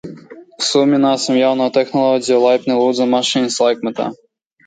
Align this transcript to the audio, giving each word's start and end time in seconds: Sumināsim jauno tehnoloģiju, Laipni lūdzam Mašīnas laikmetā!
Sumināsim 0.67 1.35
jauno 1.39 1.67
tehnoloģiju, 1.75 2.39
Laipni 2.45 2.77
lūdzam 2.79 3.13
Mašīnas 3.17 3.59
laikmetā! 3.67 4.09